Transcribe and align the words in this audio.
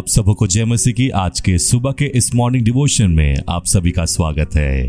सबों 0.00 0.34
को 0.34 0.46
जय 0.46 0.64
मसीह 0.64 0.92
की। 0.92 1.08
आज 1.08 1.40
के 1.40 1.58
सुबह 1.58 1.92
के 1.92 2.04
इस 2.04 2.34
मॉर्निंग 2.34 2.64
डिवोशन 2.64 3.10
में 3.10 3.36
आप 3.48 3.66
सभी 3.66 3.90
का 3.90 4.04
स्वागत 4.04 4.50
है। 4.56 4.82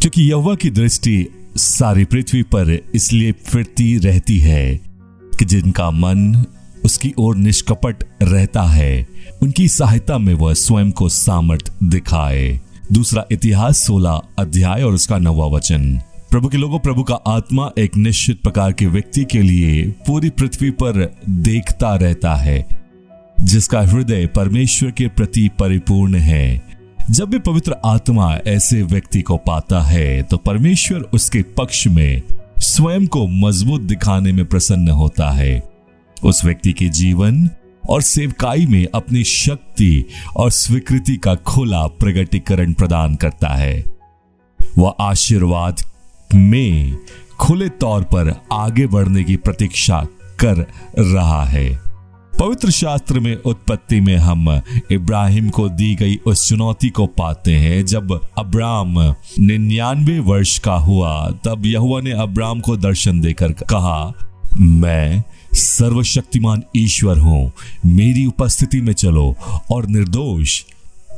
क्योंकि 0.00 0.22
यहोवा 0.22 0.54
की 0.54 0.70
दृष्टि 0.70 1.28
सारी 1.56 2.04
पृथ्वी 2.04 2.42
पर 2.42 2.78
इसलिए 2.94 3.32
फिरती 3.32 3.98
रहती 3.98 4.38
है 4.38 4.80
कि 5.38 5.44
जिनका 5.44 5.90
मन 5.90 6.44
उसकी 6.84 7.14
ओर 7.18 7.36
निष्कपट 7.36 8.04
रहता 8.22 8.62
है, 8.62 9.06
उनकी 9.42 9.68
सहायता 9.68 10.18
में 10.18 10.34
वह 10.34 10.54
स्वयं 10.54 10.90
को 10.90 11.08
सामर्थ 11.08 11.72
दिखाए। 11.84 12.60
दूसरा 12.92 13.24
इतिहास 13.32 13.86
सोलह 13.86 14.20
अध्याय 14.38 14.82
और 14.82 14.92
उसका 14.92 15.18
नवा 15.18 15.46
वचन। 15.46 16.00
प्रभु 16.30 16.48
के 16.48 16.56
लोगों, 16.56 16.78
प्रभु 16.78 17.02
का 17.02 17.14
आत्मा 17.14 17.70
एक 17.78 17.96
निश्चित 17.96 18.42
प्रकार 18.42 18.72
के 18.72 18.86
व्यक्ति 18.86 19.24
के 19.24 19.42
लिए 19.42 19.94
पूरी 20.06 20.30
पृथ्वी 20.30 20.70
पर 20.70 21.20
देखता 21.30 21.94
रहता 21.94 22.34
है। 22.34 22.77
जिसका 23.48 23.80
हृदय 23.80 24.26
परमेश्वर 24.26 24.90
के 24.90 25.06
प्रति 25.08 25.48
परिपूर्ण 25.58 26.16
है। 26.16 26.62
जब 27.10 27.28
भी 27.28 27.38
पवित्र 27.38 27.76
आत्मा 27.84 28.34
ऐसे 28.46 28.82
व्यक्ति 28.82 29.22
को 29.22 29.36
पाता 29.36 29.80
है 29.80 30.22
तो 30.22 30.36
परमेश्वर 30.36 31.00
उसके 31.00 31.42
पक्ष 31.42 31.86
में 31.86 32.22
स्वयं 32.58 33.06
को 33.06 33.26
मज़बूत 33.26 33.80
दिखाने 33.80 34.32
में 34.32 34.44
प्रसन्न 34.44 34.88
होता 34.88 35.30
है। 35.30 35.62
उस 36.24 36.44
व्यक्ति 36.44 36.72
के 36.72 36.88
जीवन 36.88 37.48
और 37.88 38.02
सेवकाई 38.02 38.66
में 38.66 38.86
अपनी 38.94 39.24
शक्ति 39.24 40.04
और 40.36 40.50
स्वीकृति 40.50 41.16
का 41.16 41.34
खुला 41.34 41.86
प्रगटीकरण 41.86 42.72
प्रदान 42.72 43.14
करता 43.14 43.48
है। 43.48 43.82
वह 44.78 44.94
आशीर्वाद 45.00 45.82
में 46.34 46.96
खुले 47.40 47.68
तौर 47.68 48.02
पर 48.04 48.34
आगे 48.52 48.86
बढ़ने 48.86 49.24
की 49.24 49.36
प्रतीक्षा 49.36 50.06
कर 50.44 50.66
रहा 50.98 51.44
है। 51.44 51.87
पवित्र 52.40 52.70
शास्त्र 52.70 53.20
में 53.20 53.36
उत्पत्ति 53.36 54.00
में 54.00 54.16
हम 54.16 54.62
इब्राहिम 54.92 55.48
को 55.48 55.68
दी 55.68 55.94
गई 55.94 56.16
उस 56.16 56.48
चुनौती 56.48 56.88
को 56.88 57.06
पाते 57.06 57.54
हैं। 57.54 57.86
जब 57.86 58.28
अब्राम 58.38 59.14
निन्यानवे 59.40 60.18
वर्ष 60.18 60.58
का 60.58 60.74
हुआ, 60.74 61.30
तब 61.30 61.66
यहुआ 61.66 62.00
ने 62.00 62.10
अब्राम 62.10 62.60
को 62.60 62.76
दर्शन 62.76 63.20
देकर 63.20 63.52
कहा, 63.52 64.12
मैं 64.60 65.22
सर्वशक्तिमान 65.52 66.62
ईश्वर 66.76 67.18
हूँ। 67.18 67.52
मेरी 67.86 68.26
उपस्थिति 68.26 68.80
में 68.80 68.92
चलो 68.92 69.36
और 69.70 69.86
निर्दोष 69.86 70.62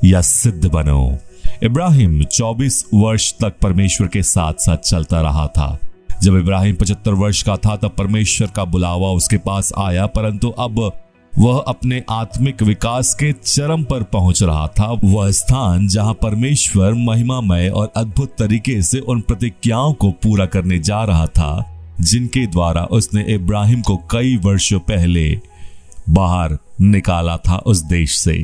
या 0.05 0.21
सिद्ध 0.21 0.67
बनो। 0.67 1.19
इब्राहिम 1.63 2.25
24 2.25 2.85
वर्ष 2.95 3.33
तक 3.33 3.59
परमेश्वर 3.63 4.07
के 4.07 4.23
साथ 4.23 4.53
साथ 4.53 4.77
चलता 4.77 5.21
रहा 5.21 5.47
था। 5.47 5.79
जब 6.23 6.37
इब्राहिम 6.37 6.75
75 6.75 7.13
वर्ष 7.13 7.43
का 7.43 7.57
था, 7.57 7.77
तब 7.77 7.95
परमेश्वर 7.99 8.49
का 8.49 8.65
बुलावा 8.65 9.09
उसके 9.09 9.37
पास 9.37 9.73
आया, 9.79 10.07
परंतु 10.07 10.49
अब 10.49 10.93
वह 11.33 11.59
अपने 11.59 12.03
आत्मिक 12.11 12.63
विकास 12.63 13.15
के 13.15 13.33
चरम 13.35 13.83
पर 13.85 14.03
पहुँच 14.03 14.43
रहा 14.43 14.67
था। 14.69 14.91
वह 15.05 15.31
स्थान 15.31 15.89
जहाँ 15.89 16.15
परमेश्वर 16.15 16.95
महिमामय 16.95 17.69
और 17.69 17.93
अद्भुत 17.97 18.35
तरीके 18.39 18.81
से 18.83 18.99
उन 18.99 19.21
प्रतिज्ञाओं 19.21 19.93
को 19.93 20.11
पूरा 20.13 20.47
करने 20.47 20.79
जा 20.79 21.03
रहा 21.05 21.27
था, 21.27 21.95
जिनके 22.01 22.47
द्वारा 22.47 22.83
उसने 22.83 23.25
इब्राहिम 23.35 23.83
को 23.83 23.97
कई 24.11 24.37
वर्षों 24.37 24.79
पहले 24.81 25.31
बाहर 26.11 26.57
निकाला 26.81 27.37
था 27.37 27.57
उस 27.57 27.83
देश 27.83 28.17
से। 28.19 28.35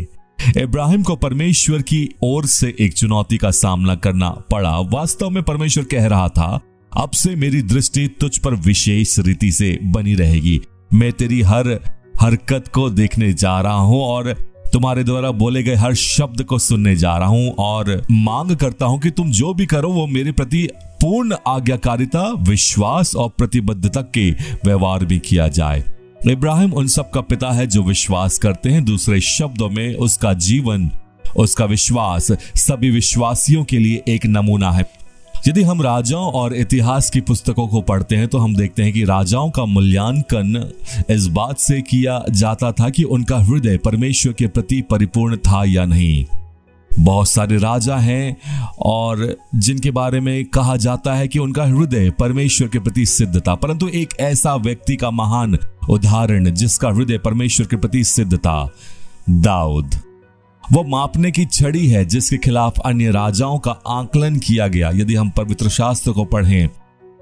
इब्राहिम 0.56 1.02
को 1.02 1.16
परमेश्वर 1.16 1.82
की 1.82 2.08
ओर 2.22 2.46
से 2.46 2.74
एक 2.80 2.94
चुनौती 2.94 3.36
का 3.36 3.50
सामना 3.50 3.94
करना 3.94 4.30
पड़ा। 4.50 4.78
वास्तव 4.92 5.30
में 5.30 5.42
परमेश्वर 5.42 5.84
कह 5.84 6.06
रहा 6.06 6.28
था, 6.28 6.60
अब 6.92 7.10
से 7.10 7.34
मेरी 7.36 7.62
दृष्टि 7.62 8.06
तुझ 8.20 8.36
पर 8.38 8.54
विशेष 8.54 9.18
रीति 9.18 9.50
से 9.52 9.78
बनी 9.84 10.14
रहेगी। 10.14 10.60
मैं 10.94 11.12
तेरी 11.12 11.41
हर 11.42 11.78
हरकत 12.21 12.69
को 12.69 12.88
देखने 12.91 13.32
जा 13.32 13.60
रहा 13.60 13.78
हूँ 13.81 14.00
और 14.00 14.32
तुम्हारे 14.72 15.04
द्वारा 15.04 15.31
बोले 15.31 15.62
गए 15.62 15.75
हर 15.75 15.94
शब्द 15.94 16.43
को 16.43 16.59
सुनने 16.59 16.94
जा 16.97 17.16
रहा 17.16 17.28
हूँ 17.28 17.54
और 17.59 17.91
मांग 18.10 18.56
करता 18.56 18.87
हूँ 18.87 19.00
कि 19.00 19.10
तुम 19.10 19.31
जो 19.31 19.53
भी 19.54 19.66
करो 19.66 19.91
वो 19.93 20.06
मेरे 20.06 20.32
प्रति 20.32 20.69
पूर्ण 21.00 21.37
आज्ञाकारिता, 21.49 22.22
विश्वास 22.41 23.15
और 23.16 23.28
प्रतिबद्धता 23.28 24.00
के 24.15 24.31
व्यवहार 24.65 25.05
भी 25.05 25.19
किया 25.19 25.49
जाए। 25.49 25.82
इब्राहिम 26.26 26.72
उन 26.72 26.87
सब 26.87 27.10
का 27.10 27.21
पिता 27.21 27.50
है 27.50 27.66
जो 27.66 27.82
विश्वास 27.82 28.38
करते 28.38 28.71
हैं। 28.71 28.84
दूसरे 28.84 29.21
शब्दों 29.21 29.69
में 29.71 29.94
उसका 29.94 30.32
जीवन, 30.32 30.91
उसका 31.37 31.65
विश्वास 31.65 32.32
सभी 32.56 32.91
विश्वासियों 32.91 33.65
के 33.65 33.78
लिए 33.78 34.03
एक 34.09 34.26
नमूना 34.26 34.71
है। 34.71 34.84
यदि 35.48 35.62
हम 35.62 35.82
राजाओं 35.82 36.32
और 36.32 36.54
इतिहास 36.54 37.10
की 37.10 37.20
पुस्तकों 37.20 37.66
को 37.69 37.80
पढ़ते 37.80 38.16
हैं 38.16 38.28
तो 38.28 38.38
हम 38.38 38.54
देखते 38.56 38.82
हैं 38.82 38.92
कि 38.92 39.04
राजाओं 39.04 39.50
का 39.50 39.64
मूल्यांकन 39.64 40.72
इस 41.10 41.26
बात 41.26 41.58
से 41.58 41.80
किया 41.82 42.22
जाता 42.30 42.72
था 42.72 42.88
कि 42.91 43.02
उनका 43.02 43.38
हृदय 43.38 43.76
परमेश्वर 43.76 44.32
के 44.32 44.46
प्रति 44.46 44.80
परिपूर्ण 44.91 45.36
था 45.36 45.62
या 45.64 45.84
नहीं। 45.84 46.25
बहुत 46.91 47.28
सारे 47.28 47.56
राजा 47.58 47.96
हैं 47.96 48.36
और 48.78 49.36
जिनके 49.54 49.91
बारे 49.91 50.20
में 50.20 50.44
कहा 50.44 50.76
जाता 50.76 51.14
है 51.14 51.28
कि 51.28 51.38
उनका 51.38 51.64
हृदय 51.64 52.10
परमेश्वर 52.10 52.69
के 52.69 52.78
प्रति 52.78 53.06
सिद्ध 53.06 53.38
था, 53.38 53.54
परंतु 53.54 53.88
एक 53.88 54.14
ऐसा 54.20 54.54
व्यक्ति 54.56 54.96
का 54.96 55.10
महान 55.10 55.58
उदाहरण 55.88 56.50
जिसका 56.50 56.88
हृदय 56.88 57.19
परमेश्वर 57.19 57.66
के 57.66 57.76
प्रति 57.76 58.04
सिद्ध 58.04 58.36
था, 58.36 58.69
दाऊद। 59.30 59.94
वो 60.72 60.82
मापने 60.84 61.31
की 61.31 61.44
छड़ी 61.44 61.87
है 61.88 62.04
जिसके 62.04 62.37
खिलाफ 62.37 62.78
अन्य 62.84 63.10
राजाओं 63.10 63.59
का 63.59 63.71
आकलन 63.71 64.37
किया 64.37 64.66
गया। 64.69 64.91
यदि 64.94 65.15
हम 65.15 65.31
पवित्र 65.31 65.69
शास्त्र 65.69 66.12
को 66.12 66.25
पढ़ें 66.25 66.69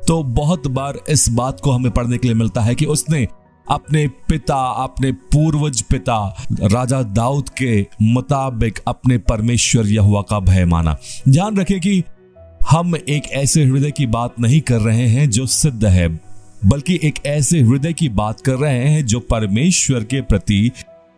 तो 0.09 0.23
बहुत 0.23 0.67
बार 0.67 0.99
इस 1.09 1.29
बात 1.29 1.61
को 1.61 1.71
हमें 1.71 1.91
पढ़ने 1.93 2.19
के 2.19 2.29
लिए 2.29 2.35
मिलता 2.35 2.61
है 2.61 2.75
कि 2.75 2.85
उसने 2.85 3.27
अपने 3.67 4.07
पिता, 4.29 4.57
अपने 4.83 5.13
पूर्वज 5.13 5.83
पिता, 5.83 6.47
राजा 6.53 7.03
दाऊद 7.03 7.49
के 7.49 7.87
मुताबिक 8.03 8.79
अपने 8.89 9.19
परमेश्वर 9.19 9.87
यहुआ 9.87 10.23
का 10.23 10.41
भय 10.41 10.65
माना। 10.65 10.97
ध्यान 11.29 11.57
रखें 11.57 11.81
कि 11.81 12.03
हम 12.71 12.97
एक 12.97 13.31
ऐसे 13.33 13.65
हृदय 13.65 13.91
की 13.91 14.07
बात 14.07 14.41
नहीं 14.41 14.61
कर 14.61 14.81
रहे 14.81 15.07
हैं 15.09 15.31
जो 15.31 15.47
सिद्ध 15.47 15.85
है, 15.85 16.09
बल्कि 16.65 16.99
एक 17.03 17.25
ऐसे 17.27 17.61
हृदय 17.61 17.93
की 17.93 18.09
बात 18.09 18.41
कर 18.41 18.55
रहे 18.55 18.89
हैं 18.89 19.07
जो 19.07 19.21
परमेश्वर 19.21 20.05
के 20.05 20.21
प्रति 20.21 20.71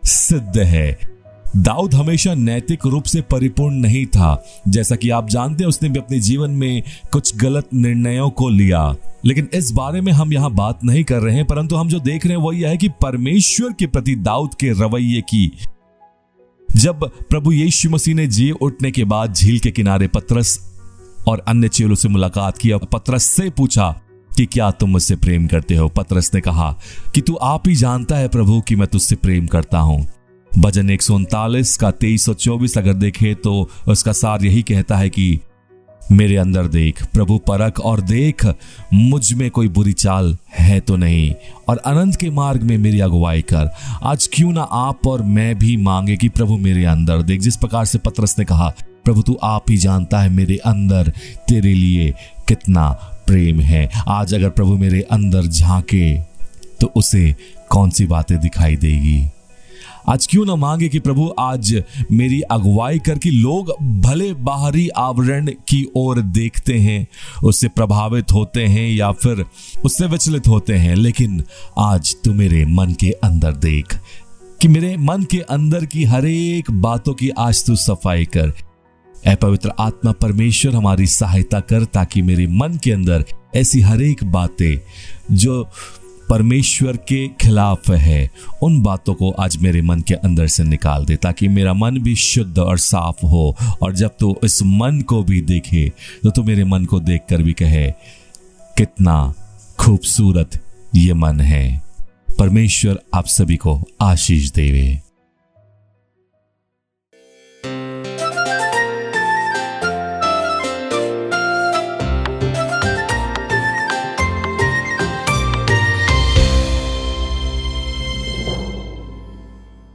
सिद्ध 0.03 0.57
है। 0.57 1.16
दाऊद 1.55 1.93
हमेशा 1.93 2.33
नैतिक 2.33 2.85
रूप 2.85 3.03
से 3.03 3.21
परिपूर्ण 3.21 3.75
नहीं 3.75 4.05
था। 4.05 4.43
जैसा 4.67 4.95
कि 4.95 5.09
आप 5.09 5.29
जानते 5.29 5.63
हैं, 5.63 5.69
उसने 5.69 5.89
भी 5.89 5.99
अपने 5.99 6.19
जीवन 6.19 6.51
में 6.51 6.83
कुछ 7.11 7.37
गलत 7.37 7.69
निर्णयों 7.73 8.29
को 8.29 8.49
लिया। 8.49 8.95
लेकिन 9.25 9.49
इस 9.53 9.71
बारे 9.71 10.01
में 10.01 10.11
हम 10.11 10.33
यहाँ 10.33 10.51
बात 10.51 10.83
नहीं 10.83 11.03
कर 11.03 11.19
रहे 11.19 11.35
हैं, 11.35 11.45
परंतु 11.45 11.75
हम 11.75 11.89
जो 11.89 11.99
देख 11.99 12.25
रहे 12.25 12.35
हैं 12.35 12.43
वो 12.43 12.51
यह 12.51 12.69
है 12.69 12.77
कि 12.77 12.89
परमेश्वर 12.89 13.73
के 13.73 13.87
प्रति 13.87 14.15
दाऊद 14.15 14.53
के 14.53 14.69
रवैये 14.69 15.21
की। 15.21 15.51
जब 16.75 17.09
प्रभु 17.29 17.51
यीशु 17.51 17.89
मसीह 17.89 18.15
ने 18.15 18.27
जी 18.27 18.51
उठने 18.51 18.91
के 18.91 19.03
बाद 19.03 19.33
झील 19.33 19.59
के 19.59 19.71
किनारे 19.71 20.07
पत्रस 20.07 20.59
और 21.27 21.39
अन्य 21.47 21.67
चेलों 21.67 21.95
से 21.95 22.09
मुलाकात 22.09 22.57
की 22.57 22.71
और 22.71 22.85
पत्रस 22.85 23.23
से 23.23 23.49
पूछा 23.49 24.01
कि 24.37 24.45
क्या 24.45 24.71
तुम 24.71 24.89
मुझसे 24.89 25.15
प्रेम 25.15 25.47
करते 25.47 25.75
हो? 25.75 25.87
पत्रस 25.87 26.31
ने 26.33 26.41
कहा 26.41 26.79
कि 27.15 27.21
तू 27.21 27.35
आप 27.35 27.67
ही 27.67 27.75
जानता 27.75 28.17
है 28.17 28.27
प्रभु 28.27 28.61
कि 28.61 28.75
मैं 28.75 28.87
तुझसे 28.87 29.15
प्रेम 29.15 29.47
करता 29.47 29.79
हूँ। 29.79 30.07
भजन 30.57 30.89
एक 30.89 31.01
सौ 31.01 31.15
उनतालीस 31.15 31.77
का 31.77 31.91
तेईस 31.91 32.29
अगर 32.77 32.93
देखे 32.93 33.35
तो 33.35 33.69
उसका 33.87 34.11
सार 34.11 34.45
यही 34.45 34.61
कहता 34.61 34.97
है 34.97 35.09
कि, 35.09 35.39
मेरे 36.11 36.37
अंदर 36.37 36.67
देख, 36.67 37.05
प्रभु 37.05 37.37
परख 37.37 37.79
और 37.79 38.01
देख, 38.01 38.45
मुझमें 38.93 39.51
कोई 39.51 39.67
बुरी 39.67 39.93
चाल 39.93 40.37
है 40.59 40.79
तो 40.79 40.95
नहीं, 40.95 41.33
और 41.67 41.77
अनंत 41.77 42.15
के 42.15 42.29
मार्ग 42.29 42.63
में 42.63 42.77
मेरी 42.77 42.99
अगुवाई 42.99 43.41
कर। 43.41 43.69
आज 44.03 44.29
क्यों 44.33 44.51
ना 44.51 44.61
आप 44.61 45.07
और 45.07 45.21
मैं 45.21 45.59
भी 45.59 45.77
मांगे 45.77 46.17
कि 46.17 46.29
प्रभु 46.29 46.57
मेरे 46.57 46.85
अंदर 46.85 47.21
देख। 47.21 47.41
जिस 47.41 47.55
प्रकार 47.55 47.85
से 47.85 47.97
पत्रस 47.97 48.35
ने 48.39 48.45
कहा, 48.45 48.73
प्रभु 49.05 49.21
तू 49.21 49.37
आप 49.43 49.63
ही 49.69 49.77
जानता 49.77 50.19
है 50.19 50.29
मेरे 50.29 50.57
अंदर, 50.57 51.13
तेरे 51.49 51.73
लिए 51.73 52.13
कितना 52.47 52.89
प्रेम 53.27 53.59
है। 53.59 53.89
आज 54.07 54.33
अगर 54.33 54.49
प्रभु 54.49 54.77
मेरे 54.77 55.01
अंदर 55.01 55.43
झांके 55.43 56.19
तो 56.81 56.91
उसे 56.95 57.35
कौन 57.69 57.89
सी 57.89 58.05
बातें 58.05 58.39
दिखाई 58.39 58.75
देगी? 58.75 59.29
आज 60.09 60.27
क्यों 60.27 60.45
ना 60.45 60.55
मांगे 60.55 60.87
कि 60.89 60.99
प्रभु 60.99 61.33
आज 61.39 61.73
मेरी 62.11 62.39
अगुवाई 62.41 62.99
करके 62.99 63.29
लोग 63.29 63.71
भले 64.01 64.31
बाहरी 64.33 64.87
आवरण 64.89 65.47
की 65.67 65.83
ओर 65.95 66.21
देखते 66.21 66.73
हैं, 66.73 67.07
उससे 67.43 67.67
प्रभावित 67.67 68.31
होते 68.31 68.65
हैं 68.65 68.89
या 68.89 69.11
फिर 69.11 69.43
उससे 69.85 70.05
विचलित 70.05 70.47
होते 70.47 70.73
हैं, 70.73 70.95
लेकिन 70.95 71.43
आज 71.79 72.15
तू 72.23 72.33
मेरे 72.33 72.65
मन 72.65 72.93
के 72.93 73.11
अंदर 73.23 73.53
देख 73.57 73.97
कि 74.61 74.67
मेरे 74.67 74.95
मन 74.97 75.23
के 75.23 75.39
अंदर 75.39 75.85
की 75.85 76.03
हर 76.03 76.25
एक 76.25 76.71
बातों 76.71 77.13
की 77.13 77.29
आज 77.29 77.65
तू 77.65 77.75
सफ़ाई 77.75 78.25
कर। 78.25 78.53
ऐ 79.25 79.35
पवित्र 79.35 79.71
आत्मा, 79.79 80.11
परमेश्वर 80.11 80.75
हमारी 80.75 81.07
सहायता 81.07 81.59
कर 81.59 81.83
ताकि 81.83 82.21
मेरे 82.21 82.47
मन 82.47 82.79
के 82.83 82.91
अंदर 82.91 83.25
ऐसी 83.55 83.81
हर 83.81 84.01
एक 84.01 84.23
बातें 84.23 85.35
जो 85.35 85.63
परमेश्वर 86.29 86.97
के 87.07 87.27
खिलाफ 87.41 87.89
है। 87.89 88.29
उन 88.63 88.81
बातों 88.81 89.13
को 89.13 89.29
आज 89.31 89.57
मेरे 89.57 89.81
मन 89.81 90.01
के 90.01 90.13
अंदर 90.13 90.47
से 90.47 90.63
निकाल 90.63 91.05
दे, 91.05 91.15
ताकि 91.15 91.47
मेरा 91.47 91.73
मन 91.73 91.99
भी 91.99 92.15
शुद्ध 92.15 92.57
और 92.59 92.77
साफ़ 92.77 93.25
हो, 93.25 93.55
और 93.81 93.95
जब 93.95 94.15
तू 94.19 94.35
इस 94.43 94.61
मन 94.63 95.01
को 95.01 95.23
भी 95.23 95.41
देखे 95.41 95.89
तो 96.23 96.29
तू 96.29 96.43
मेरे 96.43 96.63
मन 96.63 96.85
को 96.85 96.99
देख 96.99 97.21
कर 97.29 97.41
भी 97.41 97.53
कहे, 97.53 97.91
कितना 98.77 99.33
खूबसूरत 99.79 100.61
ये 100.95 101.13
मन 101.13 101.39
है। 101.41 101.81
परमेश्वर 102.39 102.99
आप 103.13 103.27
सभी 103.27 103.55
को 103.55 103.81
आशीष 104.01 104.51
देवे। 104.51 105.06